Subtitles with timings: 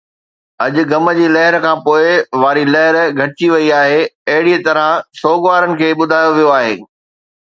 [0.63, 2.05] اڄ غم جي لهر کان پوءِ
[2.43, 4.87] واري لهر گهٽجي وئي آهي، اهڙيءَ طرح
[5.21, 6.75] سوڳوارن کي ٻڌايو ويو آهي